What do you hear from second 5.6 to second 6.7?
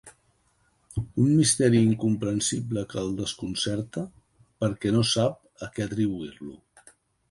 a què atribuir-lo.